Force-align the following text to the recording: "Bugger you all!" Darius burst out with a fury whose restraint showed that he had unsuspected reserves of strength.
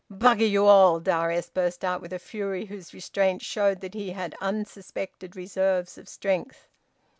"Bugger 0.11 0.49
you 0.49 0.65
all!" 0.65 0.99
Darius 0.99 1.51
burst 1.51 1.85
out 1.85 2.01
with 2.01 2.11
a 2.11 2.17
fury 2.17 2.65
whose 2.65 2.91
restraint 2.91 3.43
showed 3.43 3.81
that 3.81 3.93
he 3.93 4.09
had 4.09 4.33
unsuspected 4.41 5.35
reserves 5.35 5.95
of 5.95 6.09
strength. 6.09 6.67